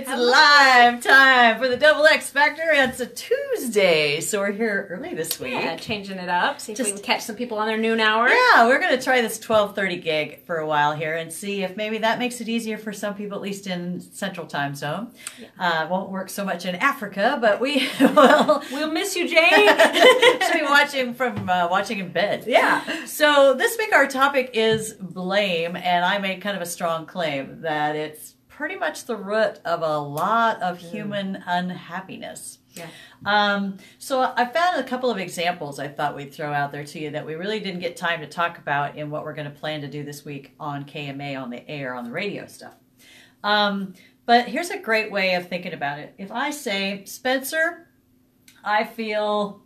[0.00, 2.62] It's live time for the Double X Factor.
[2.70, 5.54] It's a Tuesday, so we're here early this week.
[5.54, 6.60] Yeah, changing it up.
[6.60, 8.28] See if we Just- can catch some people on their noon hour.
[8.28, 11.76] Yeah, we're going to try this 12:30 gig for a while here and see if
[11.76, 15.10] maybe that makes it easier for some people, at least in Central Time Zone.
[15.58, 18.62] Uh, won't work so much in Africa, but we will.
[18.70, 19.68] We'll miss you, Jane.
[20.42, 22.44] Should be watching from uh, watching in bed.
[22.46, 23.04] yeah.
[23.06, 27.62] So this week our topic is blame, and I made kind of a strong claim
[27.62, 32.58] that it's pretty much the root of a lot of human unhappiness.
[32.74, 32.88] Yeah.
[33.24, 36.98] Um, so I found a couple of examples I thought we'd throw out there to
[36.98, 39.56] you that we really didn't get time to talk about in what we're going to
[39.56, 42.74] plan to do this week on KMA on the air on the radio stuff.
[43.44, 43.94] Um,
[44.26, 46.14] but here's a great way of thinking about it.
[46.18, 47.86] If I say, Spencer,
[48.64, 49.62] I feel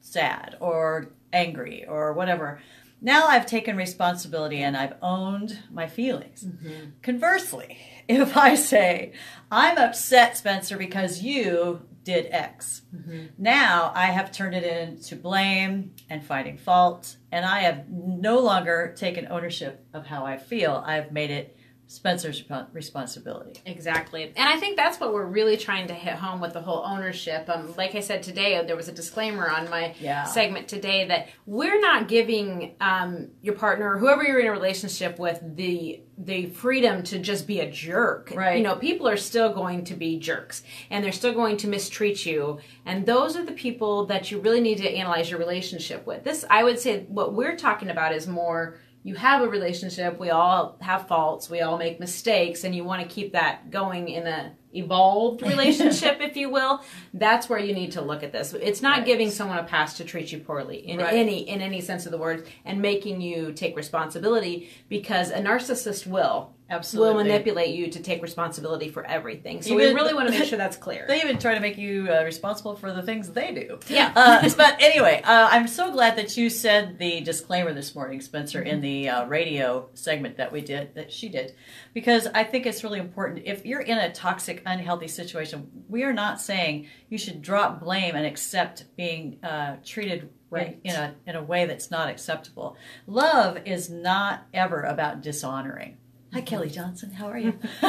[0.00, 2.60] sad or angry or whatever.
[3.04, 6.44] Now I've taken responsibility and I've owned my feelings.
[6.44, 6.90] Mm-hmm.
[7.02, 7.76] Conversely,
[8.08, 9.12] if I say,
[9.50, 13.26] I'm upset, Spencer, because you did X, mm-hmm.
[13.38, 18.94] now I have turned it into blame and finding fault, and I have no longer
[18.96, 20.82] taken ownership of how I feel.
[20.86, 21.56] I've made it
[21.92, 23.60] Spencer's responsibility.
[23.66, 24.24] Exactly.
[24.24, 27.48] And I think that's what we're really trying to hit home with the whole ownership.
[27.50, 30.24] Um, like I said today, there was a disclaimer on my Yeah.
[30.24, 35.18] segment today that we're not giving um, your partner or whoever you're in a relationship
[35.18, 38.32] with the the freedom to just be a jerk.
[38.36, 38.58] Right.
[38.58, 42.24] You know, people are still going to be jerks and they're still going to mistreat
[42.26, 42.60] you.
[42.86, 46.22] And those are the people that you really need to analyze your relationship with.
[46.22, 50.30] This, I would say, what we're talking about is more you have a relationship, we
[50.30, 54.26] all have faults, we all make mistakes, and you want to keep that going in
[54.26, 56.82] a evolved relationship, if you will.
[57.12, 58.54] That's where you need to look at this.
[58.54, 59.06] It's not Right.
[59.06, 61.12] giving someone a pass to treat you poorly in Right.
[61.14, 66.06] any in any sense of the word and making you take responsibility because a narcissist
[66.06, 67.14] will Absolutely.
[67.14, 69.60] will manipulate you to take responsibility for everything.
[69.60, 71.04] So we really want to make sure that's clear.
[71.06, 73.78] They even try to make you uh, responsible for the things they do.
[73.88, 74.12] Yeah.
[74.16, 78.62] Uh, but anyway, uh, I'm so glad that you said the disclaimer this morning, Spencer,
[78.62, 81.54] in the uh, radio segment that we did, that she did,
[81.92, 83.42] because I think it's really important.
[83.44, 88.14] If you're in a toxic, unhealthy situation, we are not saying you should drop blame
[88.14, 90.30] and accept being uh, treated.
[90.50, 90.78] Right.
[90.84, 92.76] In, in a in a way that's not acceptable.
[93.06, 95.96] Love is not ever about dishonoring.
[96.32, 97.10] Hi, Kelly Johnson.
[97.10, 97.58] How are you?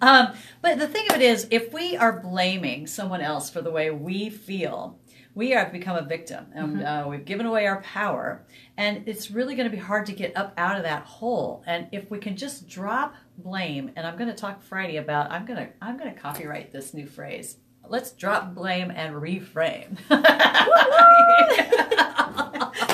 [0.00, 0.32] um,
[0.62, 3.90] but the thing of it is, if we are blaming someone else for the way
[3.90, 4.98] we feel,
[5.34, 8.46] we have become a victim, and uh, we've given away our power,
[8.78, 11.62] and it's really going to be hard to get up out of that hole.
[11.66, 15.44] And if we can just drop blame, and I'm going to talk Friday about, I'm
[15.44, 17.58] going to I'm going to copyright this new phrase.
[17.86, 19.98] Let's drop blame and reframe.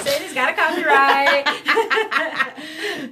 [0.02, 1.46] Sandy's got a copyright.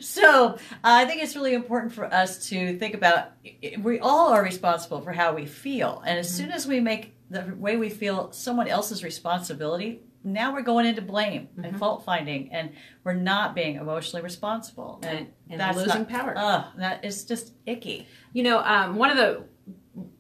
[0.03, 3.33] so I think it's really important for us to think about
[3.79, 6.03] we all are responsible for how we feel.
[6.07, 6.57] And as soon mm-hmm.
[6.57, 11.49] as we make the way we feel someone else's responsibility, now we're going into blame
[11.57, 11.77] and mm-hmm.
[11.79, 15.01] fault finding, and we're not being emotionally responsible.
[15.03, 16.35] And- and that's losing not- power.
[16.37, 18.07] Ugh, that is just icky.
[18.33, 19.45] You know, um, one of the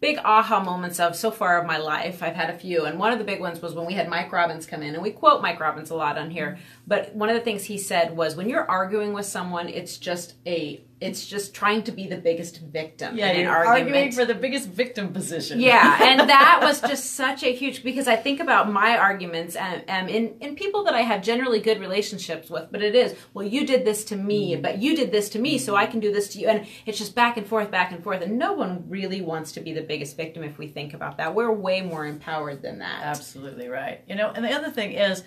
[0.04, 3.14] big aha moments of so far of my life, I've had a few, and one
[3.14, 5.40] of the big ones was when we had Mike Robbins come in, and we quote
[5.40, 6.58] Mike Robbins a lot on here.
[6.86, 10.34] But one of the things he said was, when you're arguing with someone, it's just
[10.46, 13.88] a, it's just trying to be the biggest victim Yeah, in an you're argument.
[13.88, 15.58] arguing for the biggest victim position.
[15.58, 19.82] Yeah, and that was just such a huge because I think about my arguments and,
[19.88, 23.46] and in in people that I have generally good relationships with, but it is well,
[23.46, 24.62] you did this to me, mm-hmm.
[24.62, 25.92] but you did this to me, so I mm-hmm.
[25.92, 28.38] can do this to you, and it's just back and forth, back and forth, and
[28.38, 31.36] no one really wants to be the biggest victim if we think about that.
[31.36, 33.04] We're way more empowered than that.
[33.04, 34.00] Absolutely right.
[34.08, 35.22] You know, and the other thing is,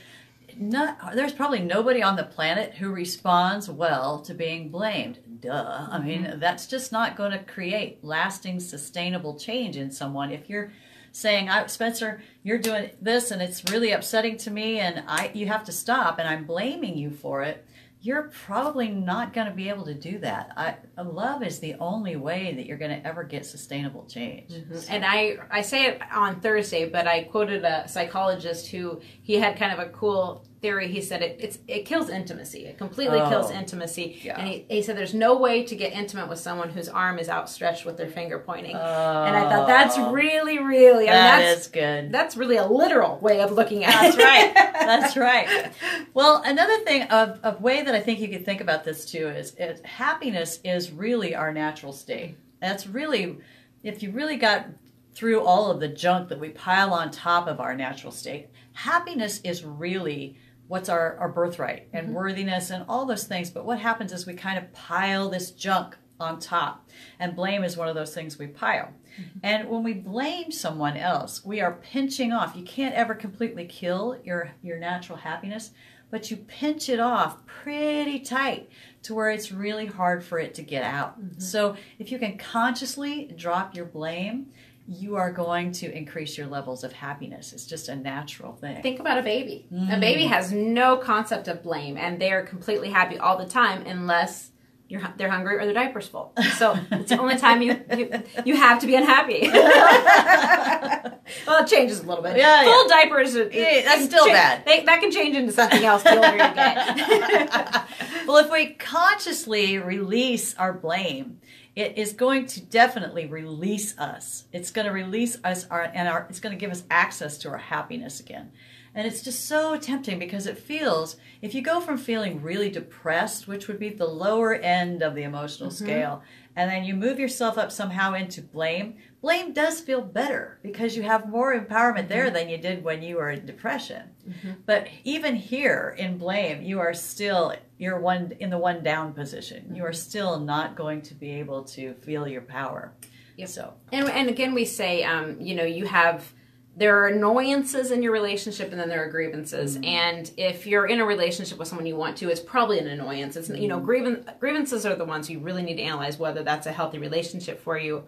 [0.58, 5.20] not, there's probably nobody on the planet who responds well to being blamed.
[5.40, 5.88] Duh.
[5.90, 6.40] I mean, mm-hmm.
[6.40, 10.32] that's just not going to create lasting, sustainable change in someone.
[10.32, 10.72] If you're
[11.14, 15.48] saying, I, Spencer, you're doing this and it's really upsetting to me, and I, you
[15.48, 17.66] have to stop, and I'm blaming you for it.
[18.08, 20.54] You're probably not going to be able to do that.
[20.56, 24.50] I, love is the only way that you're going to ever get sustainable change.
[24.52, 24.94] Mm-hmm.
[24.94, 29.60] And I I say it on Thursday, but I quoted a psychologist who he had
[29.60, 30.88] kind of a cool theory.
[30.88, 32.66] He said it it's it kills intimacy.
[32.66, 33.30] It completely Oh.
[33.30, 34.20] kills intimacy.
[34.24, 34.40] Yeah.
[34.40, 37.30] And he, he said there's no way to get intimate with someone whose arm is
[37.30, 38.76] outstretched with their finger pointing.
[38.76, 40.12] and I thought that's oh.
[40.12, 42.12] really really I mean, that's is good.
[42.12, 44.24] that's really a literal way of looking at That's it.
[44.24, 44.54] right.
[44.88, 45.74] That's right.
[46.14, 49.28] Well, another thing of, of way that I think you could think about this too
[49.28, 52.38] is, is happiness is really our natural state.
[52.62, 53.38] That's really,
[53.84, 54.68] if you really got
[55.14, 59.42] through all of the junk that we pile on top of our natural state, happiness
[59.44, 62.16] is really what's our, our birthright and mm-hmm.
[62.16, 63.50] worthiness and all those things.
[63.50, 66.90] But what happens is we kind of pile this junk on top.
[67.20, 68.92] And blame is one of those things we pile.
[69.20, 69.40] Mm-hmm.
[69.44, 72.56] And when we blame someone else, we are pinching off.
[72.56, 75.72] You can't ever completely kill your, your natural happiness,
[76.10, 78.70] but you pinch it off pretty tight
[79.04, 81.20] to where it's really hard for it to get out.
[81.20, 81.40] Mm-hmm.
[81.40, 84.48] So if you can consciously drop your blame,
[84.88, 87.52] you are going to increase your levels of happiness.
[87.52, 88.82] It's just a natural thing.
[88.82, 89.68] Think about a baby.
[89.72, 89.98] Mm.
[89.98, 93.86] A baby has no concept of blame, and they are completely happy all the time
[93.86, 94.52] unless
[94.90, 96.32] you're they're hungry or their diaper's full.
[96.56, 99.50] So it's the only time you you, you have to be unhappy.
[99.52, 101.20] well,
[101.64, 102.38] it changes a little bit.
[102.38, 103.36] Yeah, full diapers.
[103.36, 104.64] Are, Yeah, that's still bad.
[104.66, 107.86] They, that can change into something else the older you get.
[108.28, 111.42] well, if we consciously release our blame,
[111.78, 114.46] it is going to definitely release us.
[114.52, 117.50] It's going to release us our and our it's going to give us access to
[117.50, 118.52] our happiness again.
[118.96, 123.48] And it's just so tempting because it feels if you go from feeling really depressed,
[123.48, 125.86] which would be the lower end of the emotional mm-hmm.
[125.86, 126.24] scale,
[126.56, 128.96] and then you move yourself up somehow into blame,
[129.28, 132.34] blame does feel better because you have more empowerment there mm-hmm.
[132.34, 134.04] than you did when you were in depression.
[134.26, 134.52] Mm-hmm.
[134.66, 139.76] But even here in blame, you are still you're one in the one down position.
[139.76, 139.96] You are mm-hmm.
[139.96, 142.94] still not going to be able to feel your power.
[143.36, 143.50] Yep.
[143.50, 146.34] So and and again, we say, um, you know, you have
[146.78, 149.78] there are annoyances in your relationship, and then there are grievances.
[149.84, 153.36] And if you're in a relationship with someone you want to, it's probably an annoyance.
[153.36, 156.66] It's you know, grievan- grievances are the ones you really need to analyze whether that's
[156.66, 158.06] a healthy relationship for you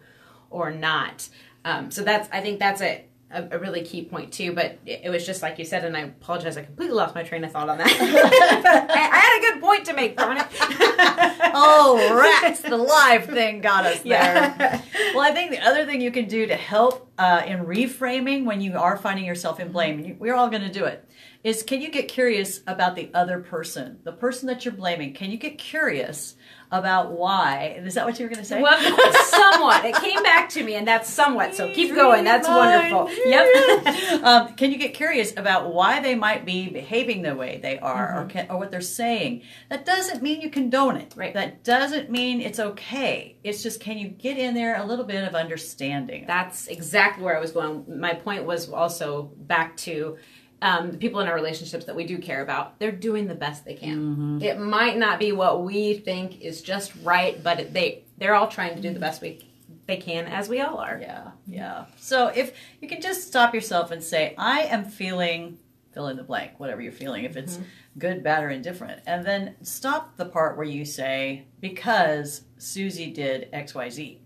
[0.49, 1.27] or not.
[1.65, 4.53] Um, so that's I think that's a a, really key point too.
[4.53, 7.23] But it, it was just like you said, and I apologize, I completely lost my
[7.23, 7.87] train of thought on that.
[8.89, 10.47] I, I had a good point to make, darn it.
[11.51, 12.61] Oh, rats!
[12.61, 14.11] The live thing got us there.
[14.11, 14.81] Yeah.
[15.15, 18.61] Well, I think the other thing you can do to help uh, in reframing when
[18.61, 21.03] you are finding yourself in blame, we're all going to do it,
[21.43, 25.13] is can you get curious about the other person, the person that you're blaming?
[25.13, 26.35] Can you get curious
[26.71, 27.79] about why?
[27.83, 28.61] Is that what you were going to say?
[28.61, 28.77] Well,
[29.23, 29.85] somewhat.
[29.85, 31.55] It came back to me, and that's somewhat.
[31.55, 32.25] So keep going.
[32.25, 33.09] That's wonderful.
[33.25, 34.23] Yep.
[34.23, 38.21] um, can you get curious about why they might be behaving the way they are
[38.21, 39.43] or, can, or what they're saying?
[39.69, 41.13] That doesn't mean you condone it.
[41.15, 41.33] Right.
[41.33, 43.37] That doesn't mean it's okay.
[43.43, 46.25] It's just can you get in there a little bit of understanding?
[46.27, 47.85] That's exactly where I was going.
[47.99, 50.17] My point was also back to
[50.61, 52.79] um, the people in our relationships that we do care about.
[52.79, 54.41] They're doing the best they can.
[54.41, 58.47] It might not be what we think is just right, but it, they they're all
[58.47, 59.45] trying to do the best we
[59.87, 60.99] they can, as we all are.
[61.01, 61.85] Yeah, yeah.
[61.97, 65.57] So if you can just stop yourself and say, I am feeling
[65.91, 67.59] fill in the blank, whatever you're feeling, if it's
[67.97, 69.01] good, bad, or indifferent.
[69.07, 74.19] And then stop the part where you say, because Susie did XYZ.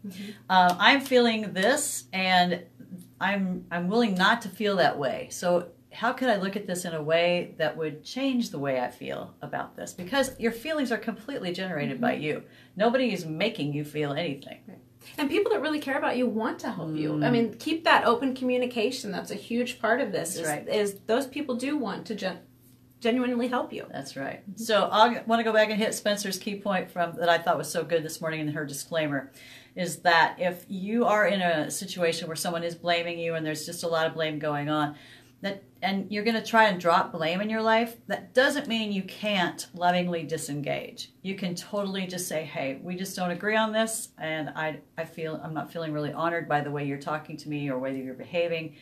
[0.50, 2.63] Uh, I'm feeling this and
[3.19, 5.29] I'm I'm willing not to feel that way.
[5.31, 8.80] So how could I look at this in a way that would change the way
[8.80, 9.94] I feel about this?
[9.94, 12.24] Because your feelings are completely generated by mm-hmm.
[12.24, 12.44] you.
[12.75, 14.60] Nobody is making you feel anything.
[15.18, 17.16] And people that really care about you want to help you.
[17.16, 17.31] I mm.
[17.31, 19.12] mean, keep that open communication.
[19.12, 20.38] That's a huge part of this.
[20.38, 20.68] Is, right.
[20.68, 22.39] is those people do want to gen-
[23.01, 23.86] genuinely help you.
[23.92, 24.42] That's right.
[24.50, 24.63] Mm-hmm.
[24.63, 27.57] So I want to go back and hit Spencer's key point from that I thought
[27.57, 29.31] was so good this morning in her disclaimer
[29.75, 33.66] is that if you are in a situation where someone is blaming you and there's
[33.66, 34.96] just a lot of blame going on
[35.44, 38.92] that and you're going to try and drop blame in your life that doesn't mean
[38.92, 43.72] you can't lovingly disengage you can totally just say hey we just don't agree on
[43.72, 47.38] this and i i feel i'm not feeling really honored by the way you're talking
[47.38, 48.75] to me or whether you're behaving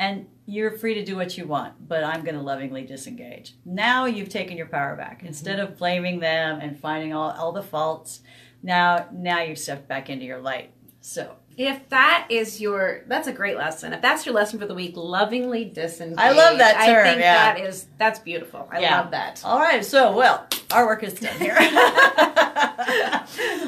[0.00, 3.54] and you're free to do what you want, but I'm going to lovingly disengage.
[3.66, 5.18] Now you've taken your power back.
[5.18, 5.26] Mm-hmm.
[5.26, 8.22] Instead of blaming them and finding all, all the faults,
[8.62, 10.72] now now you've stepped back into your light.
[11.02, 13.92] So If that is your, that's a great lesson.
[13.92, 16.18] If that's your lesson for the week, lovingly disengage.
[16.18, 17.54] I love that term, I think yeah.
[17.54, 18.68] that is that's beautiful.
[18.70, 19.00] I Yeah.
[19.00, 19.42] love that.
[19.44, 21.56] All right, so well, our work is done here.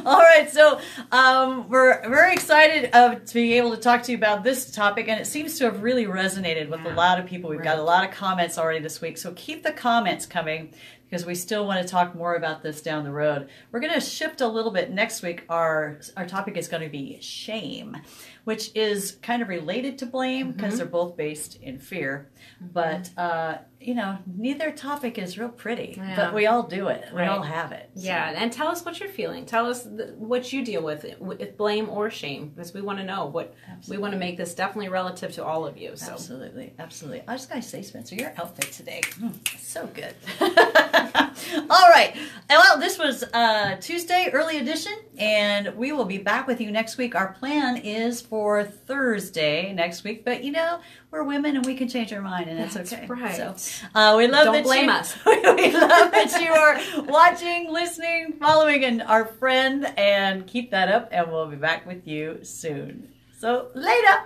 [0.04, 4.18] All right, so um, we're very excited uh, to be able to talk to you
[4.18, 7.50] about this topic, and it seems to have really resonated with a lot of people.
[7.50, 10.74] We've got a lot of comments already this week, so keep the comments coming
[11.12, 13.46] because we still want to talk more about this down the road.
[13.70, 15.44] We're going to shift a little bit next week.
[15.50, 17.98] Our our topic is going to be shame,
[18.44, 22.30] which is kind of related to blame because they're both based in fear.
[22.60, 26.14] But uh, you know, neither topic is real pretty, Yeah.
[26.16, 27.04] but we all do it.
[27.14, 27.90] We all have it.
[27.94, 29.44] So- Yeah, and tell us what you're feeling.
[29.46, 33.04] Tell us th- what you deal with, with blame or shame, because we want to
[33.04, 33.54] know what
[33.88, 35.96] we want to make this definitely relative to all of you.
[35.96, 37.22] So Absolutely, absolutely.
[37.26, 40.14] I just gotta say, Spencer, your outfit today, mm, so good.
[41.70, 42.16] All right.
[42.48, 46.96] Well, this was uh, Tuesday, early edition, and we will be back with you next
[46.98, 47.14] week.
[47.14, 51.88] Our plan is for Thursday next week, but you know, we're women and we can
[51.88, 53.06] change our mind, and it's That's okay.
[53.06, 53.58] right.
[53.58, 55.16] So uh, we love Don't that blame you, us.
[55.26, 61.08] we love that you are watching, listening, following, and our friend, and keep that up,
[61.12, 63.08] and we'll be back with you soon.
[63.38, 64.24] So later.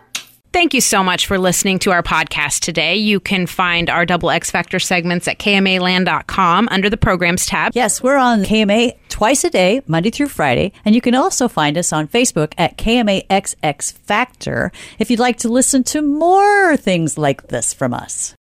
[0.56, 2.96] Thank you so much for listening to our podcast today.
[2.96, 7.72] You can find our Double X Factor segments at kmaland.com under the programs tab.
[7.74, 11.76] Yes, we're on KMA twice a day, Monday through Friday, and you can also find
[11.76, 17.48] us on Facebook at KMAXX Factor if you'd like to listen to more things like
[17.48, 18.34] this from us.